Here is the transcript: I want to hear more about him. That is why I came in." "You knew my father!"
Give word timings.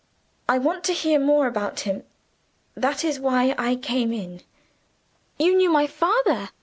I 0.49 0.57
want 0.57 0.83
to 0.85 0.93
hear 0.93 1.19
more 1.19 1.45
about 1.45 1.81
him. 1.81 2.01
That 2.73 3.03
is 3.03 3.19
why 3.19 3.53
I 3.55 3.75
came 3.75 4.11
in." 4.11 4.41
"You 5.37 5.55
knew 5.55 5.69
my 5.69 5.85
father!" 5.85 6.49